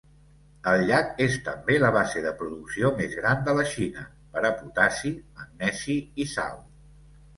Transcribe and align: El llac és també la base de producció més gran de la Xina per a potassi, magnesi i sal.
El 0.69 0.83
llac 0.91 1.11
és 1.25 1.35
també 1.49 1.75
la 1.83 1.91
base 1.97 2.23
de 2.23 2.31
producció 2.39 2.91
més 3.01 3.13
gran 3.19 3.45
de 3.49 3.55
la 3.59 3.67
Xina 3.75 4.07
per 4.33 4.43
a 4.49 4.51
potassi, 4.63 5.13
magnesi 5.43 5.99
i 6.25 6.29
sal. 6.37 6.59